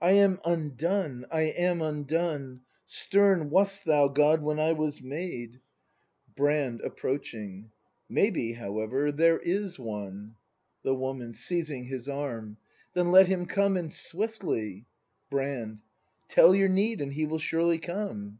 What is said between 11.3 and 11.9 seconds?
[Seizing